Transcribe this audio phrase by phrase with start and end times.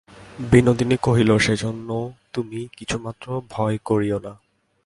[0.51, 1.89] বিনোদিনী কহিল, সেজন্য
[2.33, 4.33] তুমি কিছুমাত্র ভয় করিয়ো না।